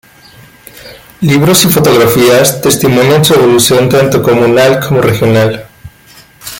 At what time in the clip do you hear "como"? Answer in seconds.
4.83-4.99